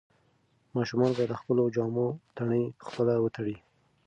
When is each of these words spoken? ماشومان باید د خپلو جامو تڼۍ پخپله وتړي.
ماشومان 0.75 1.11
باید 1.17 1.29
د 1.31 1.35
خپلو 1.41 1.63
جامو 1.75 2.07
تڼۍ 2.35 2.63
پخپله 2.79 3.13
وتړي. 3.19 3.55